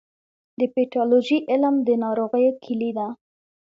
د 0.59 0.61
پیتالوژي 0.75 1.37
علم 1.51 1.75
د 1.87 1.89
ناروغیو 2.03 2.51
کلي 2.63 2.91
ده. 2.97 3.07